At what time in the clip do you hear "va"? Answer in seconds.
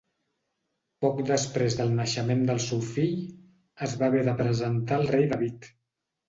4.01-4.09